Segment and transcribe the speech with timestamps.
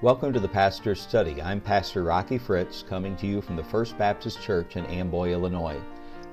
[0.00, 1.42] Welcome to the Pastor's Study.
[1.42, 5.80] I'm Pastor Rocky Fritz, coming to you from the First Baptist Church in Amboy, Illinois.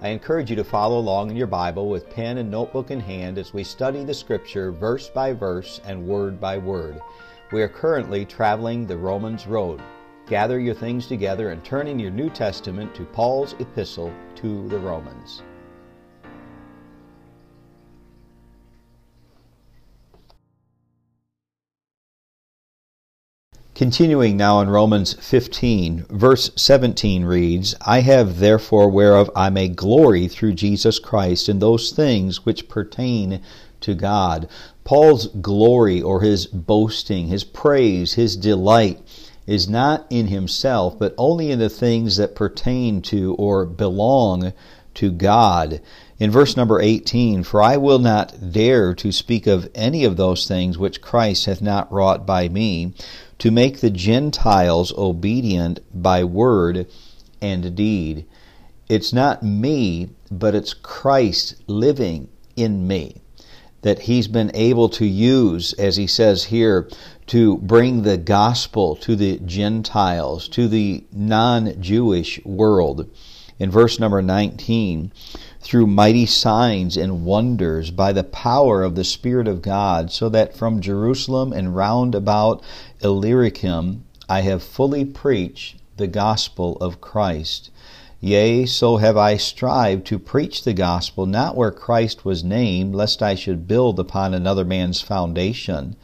[0.04, 3.40] I encourage you to follow along in your Bible with pen and notebook in hand
[3.40, 7.02] as we study the Scripture verse by verse and word by word.
[7.52, 9.82] We are currently traveling the Romans Road.
[10.28, 14.78] Gather your things together and turn in your New Testament to Paul's epistle to the
[14.78, 15.42] Romans.
[23.76, 30.30] Continuing now in Romans 15, verse 17 reads, I have therefore whereof I may glory
[30.30, 33.42] through Jesus Christ in those things which pertain
[33.82, 34.48] to God.
[34.86, 39.02] Paul's glory or his boasting, his praise, his delight
[39.46, 44.54] is not in himself, but only in the things that pertain to or belong
[44.94, 45.82] to God.
[46.18, 50.48] In verse number 18, For I will not dare to speak of any of those
[50.48, 52.94] things which Christ hath not wrought by me,
[53.40, 56.88] to make the Gentiles obedient by word
[57.42, 58.26] and deed.
[58.88, 63.22] It's not me, but it's Christ living in me
[63.86, 66.90] that he's been able to use, as he says here,
[67.28, 73.08] to bring the gospel to the Gentiles, to the non Jewish world.
[73.58, 75.14] In verse number 19,
[75.62, 80.58] through mighty signs and wonders by the power of the Spirit of God, so that
[80.58, 82.62] from Jerusalem and round about
[83.02, 87.70] Illyricum I have fully preached the gospel of Christ.
[88.20, 93.24] Yea, so have I strived to preach the gospel not where Christ was named, lest
[93.24, 95.96] I should build upon another man's foundation,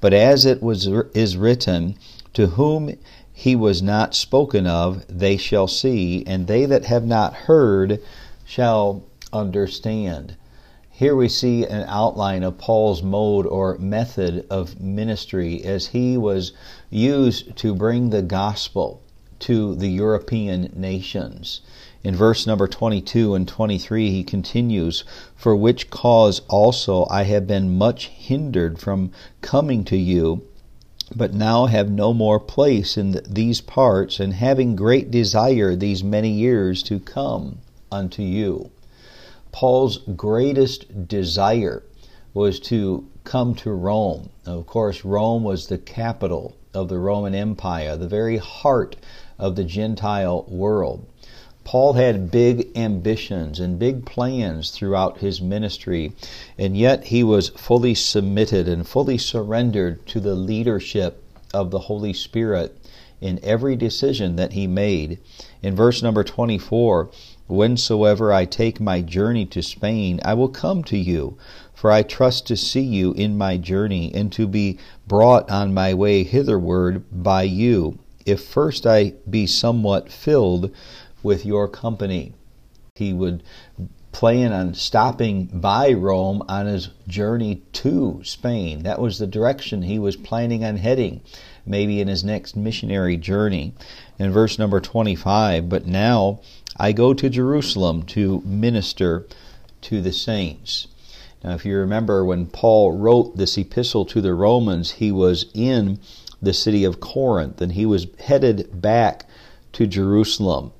[0.00, 1.96] but as it was is written,
[2.32, 2.96] to whom
[3.36, 8.00] he was not spoken of, they shall see, and they that have not heard
[8.44, 10.36] shall understand.
[10.88, 16.52] Here we see an outline of Paul's mode or method of ministry as he was
[16.90, 19.02] used to bring the gospel
[19.40, 21.60] to the European nations.
[22.04, 25.02] In verse number 22 and 23, he continues,
[25.34, 29.10] For which cause also I have been much hindered from
[29.40, 30.42] coming to you,
[31.14, 36.30] but now have no more place in these parts, and having great desire these many
[36.30, 37.58] years to come
[37.92, 38.70] unto you.
[39.52, 41.82] Paul's greatest desire
[42.32, 44.30] was to come to Rome.
[44.46, 48.96] Of course, Rome was the capital of the Roman Empire, the very heart
[49.38, 51.06] of the Gentile world.
[51.64, 56.12] Paul had big ambitions and big plans throughout his ministry,
[56.58, 61.22] and yet he was fully submitted and fully surrendered to the leadership
[61.52, 62.76] of the Holy Spirit
[63.20, 65.18] in every decision that he made.
[65.62, 67.10] In verse number 24,
[67.48, 71.38] Whensoever I take my journey to Spain, I will come to you,
[71.72, 75.94] for I trust to see you in my journey, and to be brought on my
[75.94, 80.70] way hitherward by you, if first I be somewhat filled
[81.24, 82.34] with your company.
[82.94, 83.42] He would
[84.12, 88.84] plan on stopping by Rome on his journey to Spain.
[88.84, 91.20] That was the direction he was planning on heading,
[91.66, 93.74] maybe in his next missionary journey.
[94.20, 96.40] In verse number 25, but now
[96.76, 99.26] I go to Jerusalem to minister
[99.80, 100.86] to the saints.
[101.42, 105.98] Now, if you remember when Paul wrote this epistle to the Romans, he was in
[106.40, 109.26] the city of Corinth and he was headed back
[109.72, 110.72] to Jerusalem.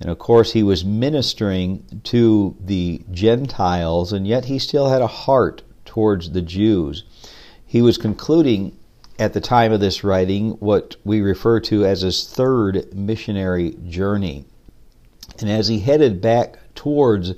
[0.00, 5.06] And of course, he was ministering to the Gentiles, and yet he still had a
[5.06, 7.04] heart towards the Jews.
[7.66, 8.76] He was concluding
[9.18, 14.44] at the time of this writing what we refer to as his third missionary journey.
[15.40, 17.34] And as he headed back towards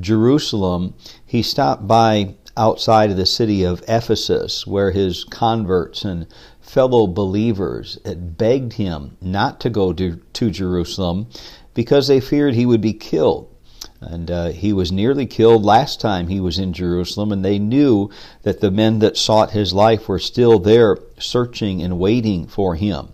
[0.00, 0.94] Jerusalem,
[1.26, 6.26] he stopped by outside of the city of Ephesus, where his converts and
[6.60, 11.28] fellow believers had begged him not to go to, to Jerusalem
[11.78, 13.48] because they feared he would be killed.
[14.00, 18.10] And uh, he was nearly killed last time he was in Jerusalem, and they knew
[18.42, 23.10] that the men that sought his life were still there searching and waiting for him.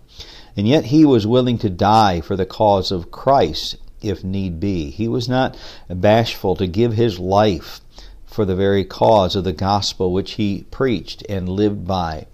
[0.57, 4.89] And yet he was willing to die for the cause of Christ if need be.
[4.89, 5.55] He was not
[5.87, 7.81] bashful to give his life
[8.25, 12.25] for the very cause of the gospel which he preached and lived by.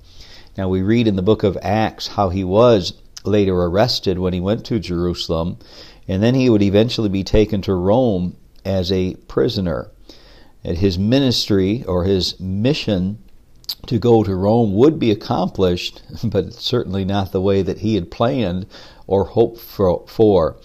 [0.58, 2.94] Now we read in the book of Acts how he was
[3.24, 5.58] later arrested when he went to Jerusalem,
[6.12, 8.36] and then he would eventually be taken to Rome
[8.66, 9.90] as a prisoner.
[10.62, 13.20] And his ministry or his mission
[13.88, 18.12] to go to Rome would be accomplished, but certainly not the way that he had
[18.12, 18.66] planned
[19.08, 20.58] or hoped for.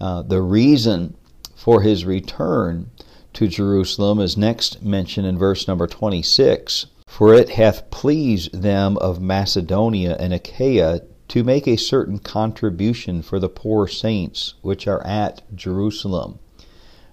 [0.00, 1.14] Uh, the reason
[1.54, 2.90] for his return
[3.34, 6.86] to Jerusalem is next mentioned in verse number 26.
[7.06, 13.38] For it hath pleased them of Macedonia and Achaia to make a certain contribution for
[13.38, 16.38] the poor saints which are at Jerusalem.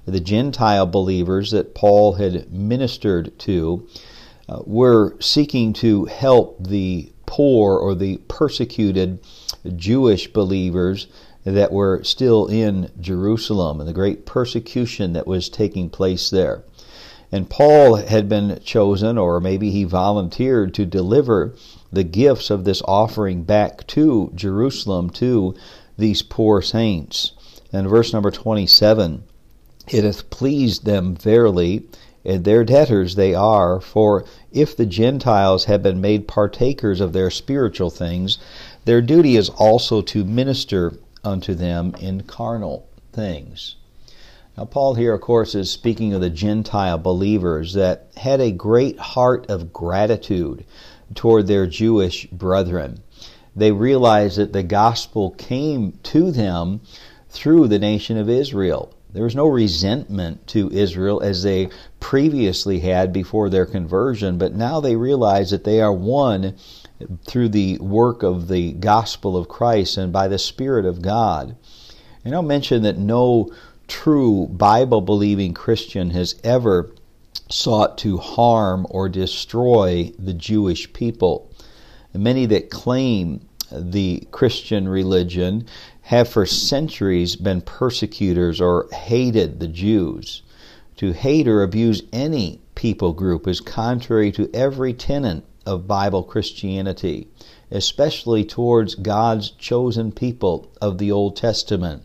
[0.06, 3.88] The Gentile believers that Paul had ministered to
[4.50, 9.20] uh, were seeking to help the poor or the persecuted
[9.76, 11.08] Jewish believers
[11.46, 16.64] that were still in Jerusalem and the great persecution that was taking place there.
[17.32, 21.56] And Paul had been chosen, or maybe he volunteered, to deliver
[21.94, 25.56] the gifts of this offering back to Jerusalem to
[25.98, 27.34] these poor saints.
[27.72, 29.24] And verse number 27
[29.88, 31.84] It hath pleased them verily,
[32.26, 37.30] and their debtors they are, for if the Gentiles have been made partakers of their
[37.30, 38.38] spiritual things,
[38.86, 40.94] their duty is also to minister
[41.24, 43.76] unto them in carnal things.
[44.58, 49.00] Now, Paul here, of course, is speaking of the Gentile believers that had a great
[49.00, 50.64] heart of gratitude
[51.14, 53.02] toward their Jewish brethren.
[53.56, 56.82] They realized that the gospel came to them
[57.30, 58.94] through the nation of Israel.
[59.12, 61.70] There was no resentment to Israel as they
[62.00, 66.56] previously had before their conversion, but now they realize that they are one
[67.26, 71.56] through the work of the gospel of Christ and by the Spirit of God.
[72.26, 73.52] And I'll mention that no
[73.88, 76.90] true Bible believing Christian has ever
[77.50, 81.50] sought to harm or destroy the Jewish people.
[82.14, 83.42] Many that claim
[83.72, 85.66] the Christian religion
[86.02, 90.42] have for centuries been persecutors or hated the Jews.
[90.98, 97.28] To hate or abuse any people group is contrary to every tenet of Bible Christianity,
[97.72, 102.04] especially towards God's chosen people of the Old Testament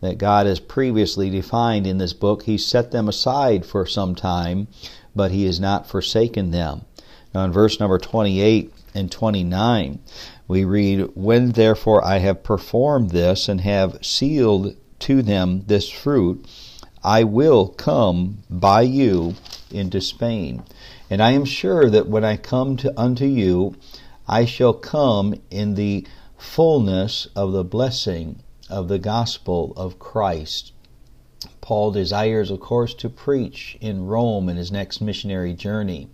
[0.00, 2.44] that God has previously defined in this book.
[2.44, 4.68] He set them aside for some time,
[5.14, 6.82] but He has not forsaken them.
[7.34, 9.98] Now, in verse number 28 and 29,
[10.46, 16.46] we read, When therefore I have performed this and have sealed to them this fruit,
[17.04, 19.34] I will come by you
[19.70, 20.64] into Spain.
[21.10, 23.76] And I am sure that when I come to unto you,
[24.26, 26.06] I shall come in the
[26.36, 30.72] fullness of the blessing of the gospel of Christ.
[31.60, 36.08] Paul desires, of course, to preach in Rome in his next missionary journey.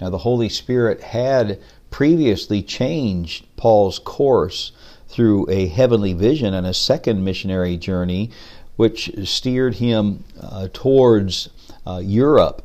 [0.00, 1.60] Now, the Holy Spirit had
[1.90, 4.72] previously changed Paul's course
[5.08, 8.30] through a heavenly vision and a second missionary journey,
[8.76, 11.48] which steered him uh, towards
[11.86, 12.62] uh, Europe.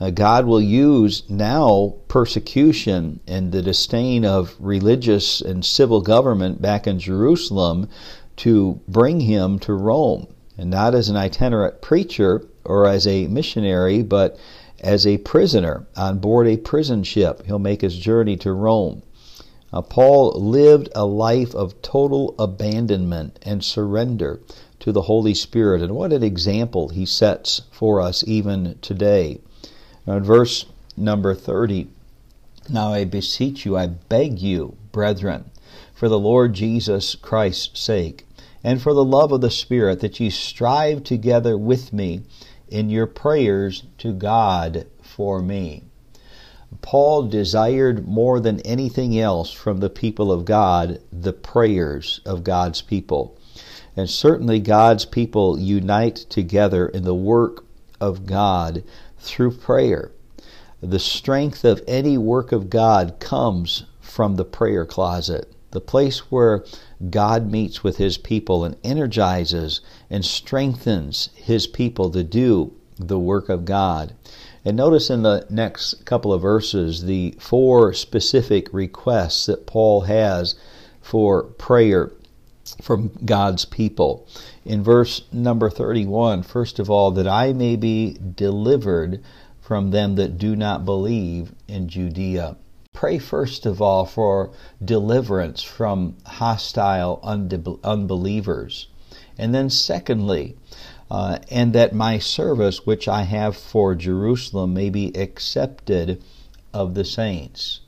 [0.00, 6.86] Uh, God will use now persecution and the disdain of religious and civil government back
[6.86, 7.88] in Jerusalem
[8.36, 10.26] to bring him to Rome,
[10.58, 14.38] and not as an itinerant preacher or as a missionary, but
[14.80, 17.44] as a prisoner on board a prison ship.
[17.46, 19.02] He'll make his journey to Rome.
[19.72, 24.40] Uh, Paul lived a life of total abandonment and surrender
[24.80, 29.40] to the Holy Spirit, and what an example he sets for us even today.
[30.06, 30.66] Now, in verse
[30.96, 31.88] number 30,
[32.68, 35.50] now I beseech you, I beg you, brethren,
[35.96, 38.26] for the Lord Jesus Christ's sake,
[38.62, 42.20] and for the love of the Spirit, that ye strive together with me
[42.68, 45.84] in your prayers to God for me.
[46.82, 52.82] Paul desired more than anything else from the people of God the prayers of God's
[52.82, 53.38] people.
[53.96, 57.64] And certainly God's people unite together in the work
[58.02, 58.84] of God
[59.18, 60.12] through prayer.
[60.82, 66.64] The strength of any work of God comes from the prayer closet the place where
[67.10, 73.48] God meets with his people and energizes and strengthens his people to do the work
[73.48, 74.14] of God.
[74.64, 80.54] And notice in the next couple of verses the four specific requests that Paul has
[81.00, 82.10] for prayer
[82.82, 84.26] from God's people.
[84.64, 89.22] In verse number 31, first of all, that I may be delivered
[89.60, 92.56] from them that do not believe in Judea.
[92.96, 94.50] Pray first of all for
[94.82, 97.20] deliverance from hostile
[97.84, 98.86] unbelievers.
[99.36, 100.56] And then, secondly,
[101.10, 106.22] uh, and that my service which I have for Jerusalem may be accepted
[106.72, 107.80] of the saints.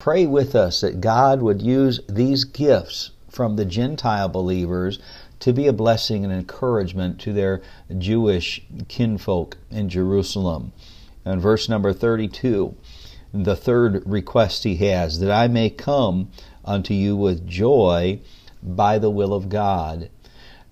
[0.00, 4.98] Pray with us that God would use these gifts from the Gentile believers
[5.38, 7.62] to be a blessing and encouragement to their
[7.96, 10.72] Jewish kinfolk in Jerusalem.
[11.24, 12.74] And verse number 32
[13.44, 16.30] the third request he has that I may come
[16.64, 18.20] unto you with joy
[18.62, 20.08] by the will of God,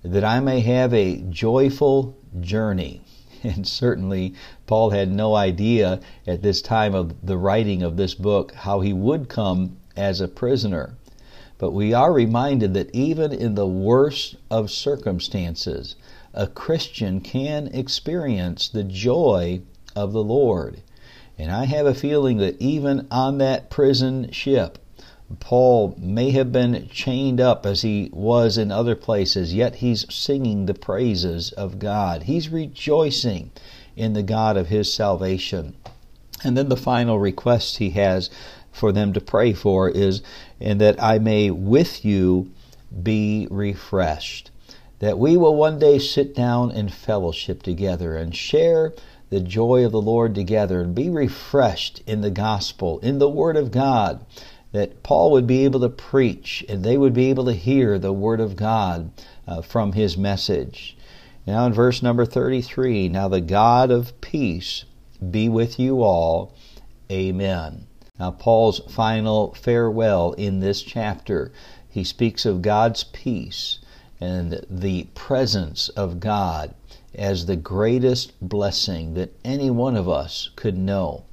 [0.02, 3.02] that I may have a joyful journey.
[3.42, 4.32] And certainly,
[4.66, 8.94] Paul had no idea at this time of the writing of this book how he
[8.94, 10.96] would come as a prisoner.
[11.58, 15.96] But we are reminded that even in the worst of circumstances,
[16.32, 19.60] a Christian can experience the joy
[19.94, 20.80] of the Lord.
[21.38, 24.78] And I have a feeling that even on that prison ship,
[25.40, 30.66] Paul may have been chained up as he was in other places, yet he's singing
[30.66, 32.24] the praises of God.
[32.24, 33.50] He's rejoicing
[33.96, 35.74] in the God of his salvation.
[36.44, 38.30] And then the final request he has
[38.70, 40.22] for them to pray for is,
[40.60, 42.50] and that I may with you
[43.02, 44.50] be refreshed.
[44.98, 48.92] That we will one day sit down in fellowship together and share
[49.34, 53.56] the joy of the Lord together and be refreshed in the gospel, in the Word
[53.56, 54.24] of God.
[54.70, 58.12] That Paul would be able to preach and they would be able to hear the
[58.12, 59.10] Word of God
[59.48, 60.96] uh, from his message.
[61.48, 64.84] Now, in verse number 33, now the God of peace
[65.30, 66.54] be with you all.
[67.10, 67.88] Amen.
[68.20, 71.50] Now, Paul's final farewell in this chapter,
[71.88, 73.80] he speaks of God's peace
[74.20, 76.72] and the presence of God
[77.16, 81.24] as the greatest blessing that any one of us could know.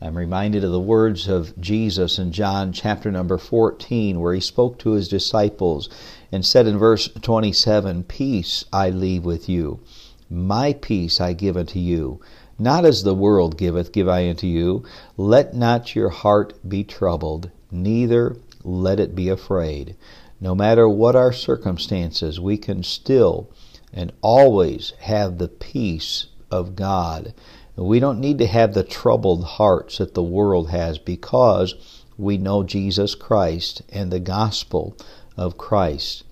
[0.00, 4.78] I'm reminded of the words of Jesus in John chapter number 14, where he spoke
[4.80, 5.88] to his disciples
[6.30, 9.80] and said in verse 27 Peace I leave with you,
[10.28, 12.20] my peace I give unto you.
[12.58, 14.84] Not as the world giveth, give I unto you.
[15.16, 19.96] Let not your heart be troubled, neither let it be afraid.
[20.40, 23.48] No matter what our circumstances, we can still
[23.94, 27.32] and always have the peace of God.
[27.76, 31.74] We don't need to have the troubled hearts that the world has because
[32.18, 34.96] we know Jesus Christ and the gospel
[35.36, 36.24] of Christ.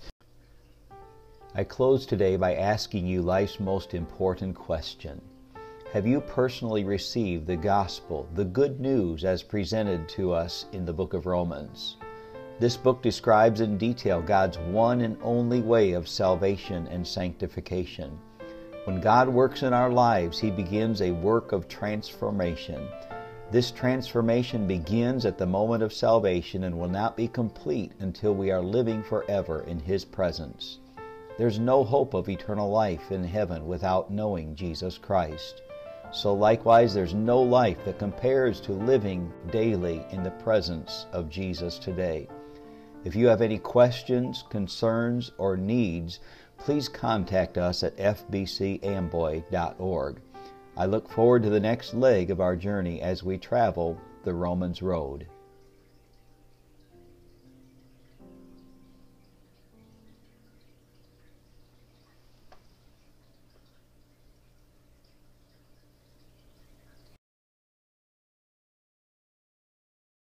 [1.54, 5.21] I close today by asking you life's most important question.
[5.92, 10.92] Have you personally received the gospel, the good news as presented to us in the
[10.92, 11.97] book of Romans?
[12.62, 18.16] This book describes in detail God's one and only way of salvation and sanctification.
[18.85, 22.87] When God works in our lives, He begins a work of transformation.
[23.50, 28.52] This transformation begins at the moment of salvation and will not be complete until we
[28.52, 30.78] are living forever in His presence.
[31.38, 35.62] There's no hope of eternal life in heaven without knowing Jesus Christ.
[36.12, 41.76] So likewise, there's no life that compares to living daily in the presence of Jesus
[41.76, 42.28] today.
[43.05, 46.21] If you have any questions, concerns, or needs,
[46.57, 50.21] please contact us at fbcamboy.org.
[50.77, 54.83] I look forward to the next leg of our journey as we travel the Romans
[54.83, 55.27] Road.